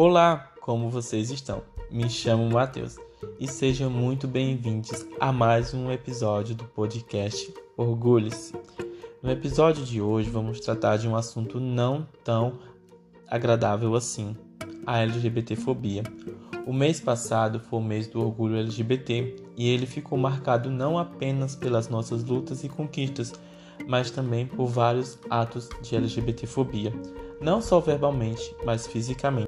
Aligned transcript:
Olá, 0.00 0.52
como 0.60 0.88
vocês 0.88 1.28
estão? 1.28 1.60
Me 1.90 2.08
chamo 2.08 2.48
Matheus 2.48 2.98
e 3.40 3.48
sejam 3.48 3.90
muito 3.90 4.28
bem-vindos 4.28 5.04
a 5.18 5.32
mais 5.32 5.74
um 5.74 5.90
episódio 5.90 6.54
do 6.54 6.62
podcast 6.62 7.52
Orgulhe-se. 7.76 8.54
No 9.20 9.28
episódio 9.28 9.84
de 9.84 10.00
hoje 10.00 10.30
vamos 10.30 10.60
tratar 10.60 10.98
de 10.98 11.08
um 11.08 11.16
assunto 11.16 11.58
não 11.58 12.06
tão 12.22 12.60
agradável 13.26 13.96
assim, 13.96 14.36
a 14.86 15.00
LGBTfobia. 15.00 16.04
O 16.64 16.72
mês 16.72 17.00
passado 17.00 17.58
foi 17.58 17.80
o 17.80 17.82
mês 17.82 18.06
do 18.06 18.20
orgulho 18.20 18.56
LGBT 18.56 19.34
e 19.56 19.68
ele 19.68 19.84
ficou 19.84 20.16
marcado 20.16 20.70
não 20.70 20.96
apenas 20.96 21.56
pelas 21.56 21.88
nossas 21.88 22.22
lutas 22.22 22.62
e 22.62 22.68
conquistas, 22.68 23.32
mas 23.88 24.12
também 24.12 24.46
por 24.46 24.66
vários 24.66 25.18
atos 25.28 25.68
de 25.82 25.96
LGBTfobia, 25.96 26.92
não 27.40 27.60
só 27.60 27.80
verbalmente, 27.80 28.54
mas 28.64 28.86
fisicamente. 28.86 29.47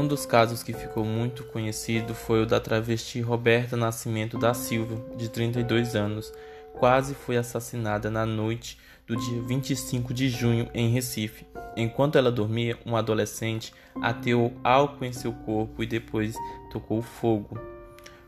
Um 0.00 0.08
dos 0.08 0.24
casos 0.24 0.62
que 0.62 0.72
ficou 0.72 1.04
muito 1.04 1.44
conhecido 1.44 2.14
foi 2.14 2.42
o 2.42 2.46
da 2.46 2.58
travesti 2.58 3.20
Roberta 3.20 3.76
Nascimento 3.76 4.38
da 4.38 4.54
Silva, 4.54 4.96
de 5.14 5.28
32 5.28 5.94
anos. 5.94 6.32
Quase 6.72 7.12
foi 7.14 7.36
assassinada 7.36 8.10
na 8.10 8.24
noite 8.24 8.78
do 9.06 9.14
dia 9.14 9.42
25 9.42 10.14
de 10.14 10.30
junho 10.30 10.70
em 10.72 10.88
Recife. 10.88 11.46
Enquanto 11.76 12.16
ela 12.16 12.32
dormia, 12.32 12.78
um 12.86 12.96
adolescente 12.96 13.74
ateou 14.00 14.54
álcool 14.64 15.04
em 15.04 15.12
seu 15.12 15.34
corpo 15.34 15.82
e 15.82 15.86
depois 15.86 16.34
tocou 16.72 17.02
fogo. 17.02 17.60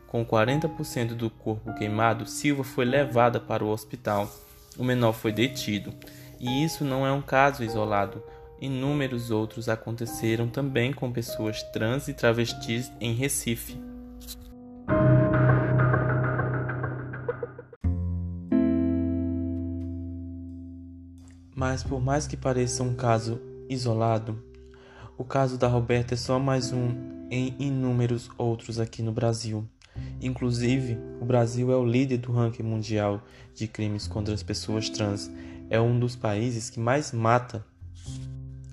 Com 0.05 0.23
40% 0.23 1.15
do 1.15 1.27
corpo 1.27 1.73
queimado, 1.73 2.27
Silva 2.27 2.63
foi 2.63 2.85
levada 2.85 3.39
para 3.39 3.65
o 3.65 3.69
hospital. 3.69 4.31
O 4.77 4.83
menor 4.83 5.13
foi 5.13 5.31
detido. 5.31 5.91
E 6.39 6.63
isso 6.63 6.85
não 6.85 7.03
é 7.03 7.11
um 7.11 7.21
caso 7.21 7.63
isolado. 7.63 8.21
Inúmeros 8.63 9.29
outros 9.29 9.67
aconteceram 9.67 10.47
também 10.47 10.93
com 10.93 11.11
pessoas 11.11 11.61
trans 11.63 12.07
e 12.07 12.13
travestis 12.13 12.89
em 12.97 13.13
Recife. 13.13 13.77
Mas 21.53 21.83
por 21.83 21.99
mais 21.99 22.25
que 22.25 22.37
pareça 22.37 22.83
um 22.83 22.95
caso 22.95 23.41
isolado, 23.67 24.41
o 25.17 25.25
caso 25.25 25.57
da 25.57 25.67
Roberta 25.67 26.13
é 26.13 26.17
só 26.17 26.39
mais 26.39 26.71
um 26.71 27.27
em 27.29 27.53
inúmeros 27.59 28.29
outros 28.37 28.79
aqui 28.79 29.03
no 29.03 29.11
Brasil. 29.11 29.67
Inclusive, 30.21 30.97
o 31.19 31.25
Brasil 31.25 31.69
é 31.69 31.75
o 31.75 31.85
líder 31.85 32.19
do 32.19 32.31
ranking 32.31 32.63
mundial 32.63 33.21
de 33.53 33.67
crimes 33.67 34.07
contra 34.07 34.33
as 34.33 34.41
pessoas 34.41 34.87
trans. 34.87 35.29
É 35.69 35.81
um 35.81 35.99
dos 35.99 36.15
países 36.15 36.69
que 36.69 36.79
mais 36.79 37.11
mata 37.11 37.72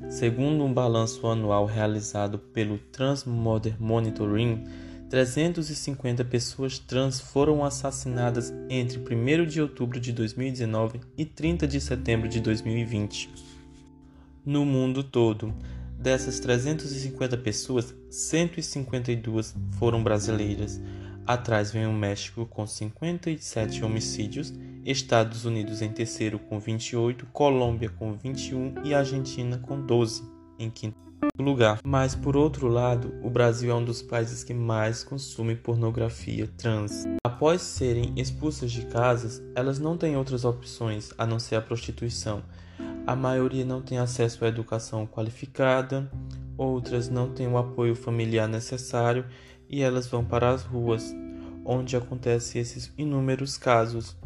Segundo 0.08 0.64
um 0.64 0.72
balanço 0.72 1.26
anual 1.26 1.66
realizado 1.66 2.38
pelo 2.38 2.78
Transmodern 2.78 3.76
Monitoring, 3.78 4.64
350 5.10 6.24
pessoas 6.24 6.78
trans 6.78 7.20
foram 7.20 7.64
assassinadas 7.64 8.52
entre 8.68 8.98
1 8.98 9.46
de 9.46 9.60
outubro 9.60 10.00
de 10.00 10.12
2019 10.12 11.00
e 11.18 11.24
30 11.24 11.66
de 11.66 11.80
setembro 11.80 12.28
de 12.28 12.40
2020. 12.40 13.30
No 14.44 14.64
mundo 14.64 15.02
todo, 15.02 15.54
dessas 15.98 16.40
350 16.40 17.36
pessoas, 17.36 17.94
152 18.08 19.54
foram 19.78 20.02
brasileiras. 20.02 20.80
Atrás 21.26 21.70
vem 21.70 21.86
o 21.86 21.92
México 21.92 22.46
com 22.46 22.66
57 22.66 23.84
homicídios 23.84 24.52
Estados 24.84 25.44
Unidos 25.44 25.82
em 25.82 25.90
terceiro 25.90 26.38
com 26.38 26.58
28, 26.58 27.26
Colômbia 27.26 27.90
com 27.90 28.12
21 28.14 28.82
e 28.84 28.94
Argentina 28.94 29.58
com 29.58 29.80
12 29.80 30.22
em 30.58 30.70
quinto 30.70 30.96
lugar. 31.38 31.80
Mas 31.84 32.14
por 32.14 32.36
outro 32.36 32.66
lado, 32.68 33.14
o 33.22 33.30
Brasil 33.30 33.70
é 33.70 33.74
um 33.74 33.84
dos 33.84 34.02
países 34.02 34.42
que 34.42 34.54
mais 34.54 35.04
consome 35.04 35.54
pornografia 35.54 36.48
trans. 36.56 37.04
Após 37.24 37.60
serem 37.62 38.12
expulsas 38.16 38.72
de 38.72 38.86
casas, 38.86 39.42
elas 39.54 39.78
não 39.78 39.96
têm 39.96 40.16
outras 40.16 40.44
opções 40.44 41.12
a 41.18 41.26
não 41.26 41.38
ser 41.38 41.56
a 41.56 41.62
prostituição. 41.62 42.42
A 43.06 43.14
maioria 43.14 43.64
não 43.64 43.82
tem 43.82 43.98
acesso 43.98 44.44
à 44.44 44.48
educação 44.48 45.06
qualificada, 45.06 46.10
outras 46.56 47.08
não 47.08 47.32
têm 47.32 47.48
o 47.48 47.58
apoio 47.58 47.94
familiar 47.94 48.48
necessário 48.48 49.24
e 49.70 49.82
elas 49.82 50.06
vão 50.06 50.24
para 50.24 50.50
as 50.50 50.62
ruas, 50.64 51.14
onde 51.64 51.96
acontecem 51.96 52.60
esses 52.60 52.92
inúmeros 52.98 53.56
casos 53.56 54.16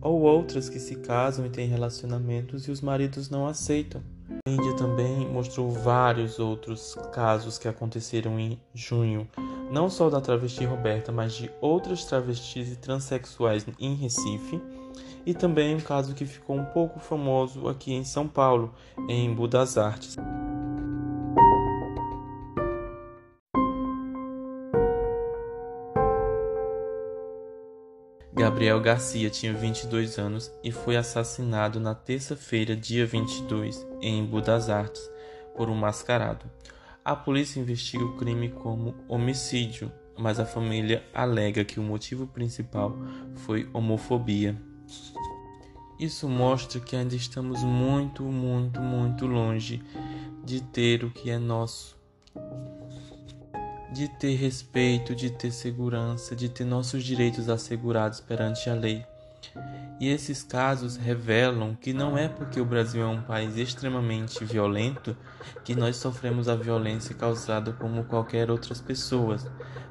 ou 0.00 0.22
outras 0.22 0.68
que 0.68 0.78
se 0.78 0.96
casam 0.96 1.46
e 1.46 1.50
têm 1.50 1.68
relacionamentos 1.68 2.66
e 2.66 2.70
os 2.70 2.80
maridos 2.80 3.30
não 3.30 3.46
aceitam. 3.46 4.02
A 4.46 4.50
Índia 4.50 4.74
também 4.76 5.26
mostrou 5.28 5.70
vários 5.70 6.38
outros 6.38 6.96
casos 7.12 7.58
que 7.58 7.68
aconteceram 7.68 8.38
em 8.38 8.58
junho, 8.74 9.28
não 9.70 9.88
só 9.88 10.10
da 10.10 10.20
travesti 10.20 10.64
Roberta, 10.64 11.12
mas 11.12 11.34
de 11.34 11.50
outras 11.60 12.04
travestis 12.04 12.72
e 12.72 12.76
transexuais 12.76 13.66
em 13.78 13.94
Recife, 13.94 14.60
e 15.26 15.32
também 15.32 15.74
um 15.74 15.80
caso 15.80 16.14
que 16.14 16.26
ficou 16.26 16.56
um 16.56 16.64
pouco 16.66 17.00
famoso 17.00 17.68
aqui 17.68 17.92
em 17.92 18.04
São 18.04 18.28
Paulo, 18.28 18.74
em 19.08 19.32
Budas 19.32 19.78
Artes. 19.78 20.16
Gabriel 28.36 28.80
Garcia 28.80 29.30
tinha 29.30 29.54
22 29.54 30.18
anos 30.18 30.52
e 30.62 30.72
foi 30.72 30.96
assassinado 30.96 31.78
na 31.78 31.94
terça-feira, 31.94 32.74
dia 32.74 33.06
22, 33.06 33.86
em 34.00 34.18
Embu 34.18 34.40
das 34.40 34.68
Artes, 34.68 35.08
por 35.56 35.70
um 35.70 35.74
mascarado. 35.76 36.44
A 37.04 37.14
polícia 37.14 37.60
investiga 37.60 38.04
o 38.04 38.16
crime 38.16 38.48
como 38.48 38.96
homicídio, 39.06 39.92
mas 40.18 40.40
a 40.40 40.44
família 40.44 41.04
alega 41.14 41.64
que 41.64 41.78
o 41.78 41.82
motivo 41.82 42.26
principal 42.26 42.96
foi 43.36 43.70
homofobia. 43.72 44.60
Isso 46.00 46.28
mostra 46.28 46.80
que 46.80 46.96
ainda 46.96 47.14
estamos 47.14 47.62
muito, 47.62 48.24
muito, 48.24 48.80
muito 48.80 49.26
longe 49.26 49.80
de 50.44 50.60
ter 50.60 51.04
o 51.04 51.10
que 51.10 51.30
é 51.30 51.38
nosso 51.38 51.96
de 53.94 54.08
ter 54.08 54.34
respeito, 54.34 55.14
de 55.14 55.30
ter 55.30 55.52
segurança, 55.52 56.34
de 56.34 56.48
ter 56.48 56.64
nossos 56.64 57.04
direitos 57.04 57.48
assegurados 57.48 58.18
perante 58.18 58.68
a 58.68 58.74
lei. 58.74 59.06
E 60.00 60.08
esses 60.08 60.42
casos 60.42 60.96
revelam 60.96 61.76
que 61.76 61.92
não 61.92 62.18
é 62.18 62.28
porque 62.28 62.60
o 62.60 62.64
Brasil 62.64 63.02
é 63.02 63.06
um 63.06 63.22
país 63.22 63.56
extremamente 63.56 64.44
violento 64.44 65.16
que 65.64 65.76
nós 65.76 65.96
sofremos 65.96 66.48
a 66.48 66.56
violência 66.56 67.14
causada 67.14 67.72
como 67.72 68.02
qualquer 68.04 68.50
outras 68.50 68.80
pessoas. 68.80 69.46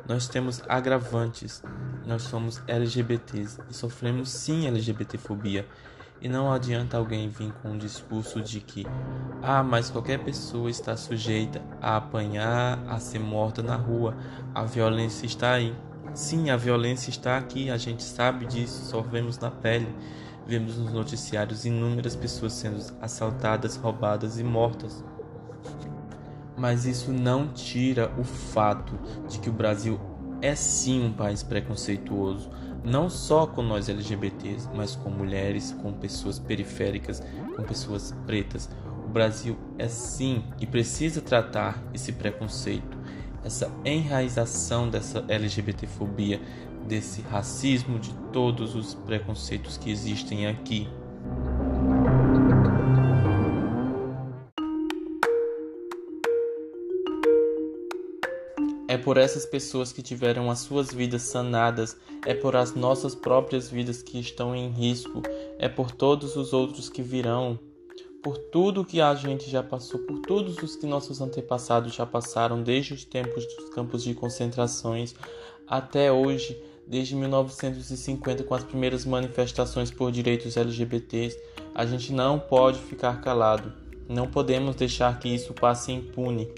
Nós 0.05 0.27
temos 0.27 0.61
agravantes. 0.67 1.63
Nós 2.05 2.23
somos 2.23 2.61
LGBTs 2.67 3.61
e 3.69 3.73
sofremos 3.73 4.29
sim 4.29 4.67
LGBTfobia. 4.67 5.65
E 6.23 6.29
não 6.29 6.49
adianta 6.49 6.95
alguém 6.95 7.27
vir 7.27 7.51
com 7.61 7.71
um 7.71 7.77
discurso 7.77 8.39
de 8.39 8.61
que, 8.61 8.87
ah, 9.41 9.61
mas 9.61 9.89
qualquer 9.89 10.23
pessoa 10.23 10.69
está 10.69 10.95
sujeita 10.95 11.61
a 11.81 11.97
apanhar, 11.97 12.81
a 12.87 12.97
ser 12.97 13.19
morta 13.19 13.61
na 13.61 13.75
rua, 13.75 14.15
a 14.55 14.63
violência 14.63 15.25
está 15.25 15.51
aí. 15.51 15.75
Sim, 16.13 16.49
a 16.49 16.55
violência 16.55 17.09
está 17.09 17.37
aqui, 17.37 17.69
a 17.69 17.75
gente 17.75 18.03
sabe 18.03 18.45
disso, 18.45 18.85
só 18.85 19.01
vemos 19.01 19.37
na 19.37 19.51
pele. 19.51 19.93
Vemos 20.47 20.77
nos 20.77 20.93
noticiários 20.93 21.65
inúmeras 21.65 22.15
pessoas 22.15 22.53
sendo 22.53 22.81
assaltadas, 23.01 23.75
roubadas 23.75 24.39
e 24.39 24.45
mortas. 24.45 25.03
Mas 26.55 26.85
isso 26.85 27.11
não 27.11 27.49
tira 27.49 28.09
o 28.17 28.23
fato 28.23 28.97
de 29.27 29.39
que 29.39 29.49
o 29.49 29.53
Brasil 29.53 29.99
é 30.41 30.55
sim 30.55 31.05
um 31.05 31.11
país 31.11 31.43
preconceituoso 31.43 32.49
não 32.83 33.09
só 33.09 33.47
com 33.47 33.61
nós 33.61 33.87
LGBTs, 33.87 34.69
mas 34.73 34.95
com 34.95 35.09
mulheres, 35.09 35.75
com 35.81 35.93
pessoas 35.93 36.37
periféricas, 36.37 37.21
com 37.55 37.63
pessoas 37.63 38.13
pretas. 38.25 38.69
O 39.05 39.07
Brasil 39.07 39.57
é 39.77 39.87
sim 39.87 40.43
e 40.59 40.65
precisa 40.65 41.21
tratar 41.21 41.81
esse 41.93 42.11
preconceito, 42.11 42.97
essa 43.43 43.71
enraização 43.85 44.89
dessa 44.89 45.23
LGBTfobia, 45.27 46.41
desse 46.87 47.21
racismo, 47.21 47.99
de 47.99 48.13
todos 48.31 48.75
os 48.75 48.93
preconceitos 48.93 49.77
que 49.77 49.89
existem 49.89 50.47
aqui. 50.47 50.89
Por 59.03 59.17
essas 59.17 59.45
pessoas 59.45 59.91
que 59.91 60.01
tiveram 60.01 60.49
as 60.49 60.59
suas 60.59 60.93
vidas 60.93 61.23
sanadas, 61.23 61.97
é 62.25 62.33
por 62.33 62.55
as 62.55 62.73
nossas 62.73 63.13
próprias 63.13 63.69
vidas 63.69 64.01
que 64.01 64.19
estão 64.19 64.55
em 64.55 64.69
risco, 64.69 65.21
é 65.59 65.67
por 65.67 65.91
todos 65.91 66.35
os 66.35 66.53
outros 66.53 66.89
que 66.89 67.01
virão, 67.01 67.59
por 68.23 68.37
tudo 68.37 68.85
que 68.85 69.01
a 69.01 69.13
gente 69.13 69.49
já 69.49 69.61
passou, 69.61 69.99
por 69.99 70.19
todos 70.19 70.57
os 70.63 70.77
que 70.77 70.87
nossos 70.87 71.19
antepassados 71.19 71.93
já 71.93 72.05
passaram, 72.05 72.63
desde 72.63 72.93
os 72.93 73.03
tempos 73.03 73.45
dos 73.55 73.69
campos 73.69 74.03
de 74.03 74.13
concentrações 74.13 75.13
até 75.67 76.11
hoje, 76.11 76.57
desde 76.87 77.15
1950 77.15 78.43
com 78.43 78.55
as 78.55 78.63
primeiras 78.63 79.05
manifestações 79.05 79.91
por 79.91 80.11
direitos 80.11 80.55
LGBTs. 80.55 81.37
A 81.75 81.85
gente 81.85 82.13
não 82.13 82.39
pode 82.39 82.79
ficar 82.79 83.19
calado. 83.21 83.73
Não 84.07 84.27
podemos 84.27 84.75
deixar 84.75 85.19
que 85.19 85.27
isso 85.27 85.53
passe 85.53 85.91
impune. 85.91 86.49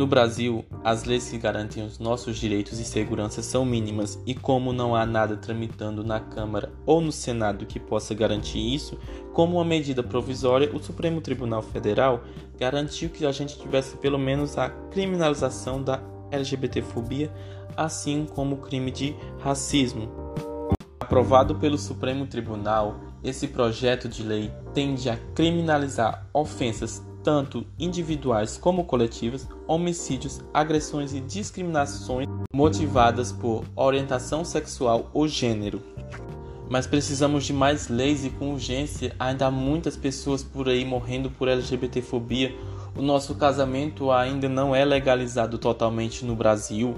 No 0.00 0.06
Brasil, 0.06 0.64
as 0.82 1.04
leis 1.04 1.28
que 1.28 1.36
garantem 1.36 1.84
os 1.84 1.98
nossos 1.98 2.38
direitos 2.38 2.80
e 2.80 2.84
segurança 2.84 3.42
são 3.42 3.66
mínimas, 3.66 4.18
e 4.24 4.34
como 4.34 4.72
não 4.72 4.96
há 4.96 5.04
nada 5.04 5.36
tramitando 5.36 6.02
na 6.02 6.18
Câmara 6.18 6.72
ou 6.86 7.02
no 7.02 7.12
Senado 7.12 7.66
que 7.66 7.78
possa 7.78 8.14
garantir 8.14 8.60
isso, 8.74 8.98
como 9.34 9.58
uma 9.58 9.64
medida 9.66 10.02
provisória, 10.02 10.74
o 10.74 10.82
Supremo 10.82 11.20
Tribunal 11.20 11.60
Federal 11.60 12.24
garantiu 12.58 13.10
que 13.10 13.26
a 13.26 13.30
gente 13.30 13.58
tivesse 13.58 13.98
pelo 13.98 14.18
menos 14.18 14.56
a 14.56 14.70
criminalização 14.70 15.82
da 15.82 16.00
LGBTfobia, 16.30 17.30
assim 17.76 18.24
como 18.24 18.54
o 18.54 18.60
crime 18.60 18.90
de 18.90 19.14
racismo. 19.40 20.08
Aprovado 20.98 21.56
pelo 21.56 21.76
Supremo 21.76 22.26
Tribunal, 22.26 22.98
esse 23.22 23.48
projeto 23.48 24.08
de 24.08 24.22
lei 24.22 24.50
tende 24.72 25.10
a 25.10 25.18
criminalizar 25.34 26.26
ofensas 26.32 27.02
tanto 27.22 27.66
individuais 27.78 28.56
como 28.56 28.84
coletivas, 28.84 29.48
homicídios, 29.66 30.40
agressões 30.52 31.14
e 31.14 31.20
discriminações 31.20 32.26
motivadas 32.52 33.32
por 33.32 33.64
orientação 33.76 34.44
sexual 34.44 35.10
ou 35.12 35.28
gênero. 35.28 35.82
Mas 36.68 36.86
precisamos 36.86 37.44
de 37.44 37.52
mais 37.52 37.88
leis 37.88 38.24
e 38.24 38.30
com 38.30 38.52
urgência. 38.52 39.12
Ainda 39.18 39.46
há 39.46 39.50
muitas 39.50 39.96
pessoas 39.96 40.44
por 40.44 40.68
aí 40.68 40.84
morrendo 40.84 41.28
por 41.30 41.48
LGBTfobia. 41.48 42.54
O 42.96 43.02
nosso 43.02 43.34
casamento 43.34 44.12
ainda 44.12 44.48
não 44.48 44.74
é 44.74 44.84
legalizado 44.84 45.58
totalmente 45.58 46.24
no 46.24 46.36
Brasil. 46.36 46.94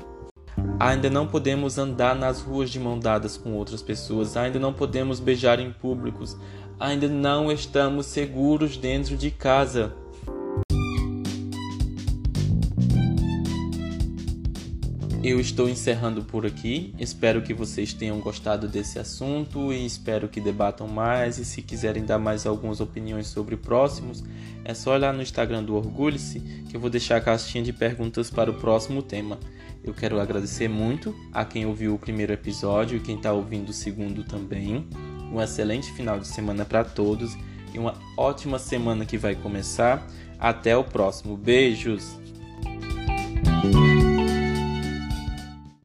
Ainda 0.79 1.09
não 1.09 1.27
podemos 1.27 1.79
andar 1.79 2.15
nas 2.15 2.43
ruas 2.43 2.69
de 2.69 2.79
mão 2.79 2.99
dadas 2.99 3.37
com 3.37 3.55
outras 3.55 3.83
pessoas, 3.83 4.37
ainda 4.37 4.59
não 4.59 4.73
podemos 4.73 5.21
beijar 5.21 5.59
em 5.59 5.73
públicos, 5.73 6.37
ainda 6.79 7.09
não 7.09 7.51
estamos 7.51 8.07
seguros 8.07 8.77
dentro 8.77 9.17
de 9.17 9.31
casa. 9.31 9.95
Eu 15.23 15.39
estou 15.39 15.69
encerrando 15.69 16.25
por 16.25 16.45
aqui. 16.45 16.93
Espero 16.99 17.43
que 17.43 17.55
vocês 17.55 17.93
tenham 17.93 18.19
gostado 18.19 18.67
desse 18.67 18.99
assunto 18.99 19.73
e 19.73 19.87
espero 19.87 20.29
que 20.29 20.41
debatam 20.41 20.89
mais. 20.89 21.39
E 21.39 21.45
se 21.45 21.63
quiserem 21.63 22.05
dar 22.05 22.19
mais 22.19 22.45
algumas 22.45 22.81
opiniões 22.81 23.29
sobre 23.29 23.57
próximos, 23.57 24.25
é 24.65 24.75
só 24.75 24.95
olhar 24.95 25.15
no 25.15 25.23
Instagram 25.23 25.63
do 25.63 25.77
Orgulhe-se 25.77 26.41
que 26.69 26.77
eu 26.77 26.81
vou 26.81 26.91
deixar 26.91 27.19
a 27.19 27.21
caixinha 27.21 27.63
de 27.63 27.73
perguntas 27.73 28.31
para 28.31 28.51
o 28.51 28.55
próximo 28.55 29.01
tema. 29.01 29.39
Eu 29.85 29.95
quero 29.95 30.19
agradecer 30.19 30.67
muito 30.67 31.15
a 31.33 31.45
quem 31.45 31.67
ouviu 31.67 31.95
o 31.95 31.99
primeiro 31.99 32.33
episódio 32.33 32.97
e 32.97 33.01
quem 33.01 33.17
está 33.17 33.33
ouvindo 33.33 33.69
o 33.69 33.73
segundo 33.73 34.25
também. 34.25 34.89
Um 35.33 35.41
excelente 35.41 35.93
final 35.93 36.19
de 36.19 36.27
semana 36.27 36.65
para 36.65 36.83
todos 36.83 37.37
e 37.73 37.79
uma 37.79 37.95
ótima 38.17 38.59
semana 38.59 39.07
que 39.07 39.17
vai 39.17 39.37
começar. 39.37 40.05
Até 40.37 40.77
o 40.77 40.83
próximo. 40.83 41.37
Beijos! 41.37 42.22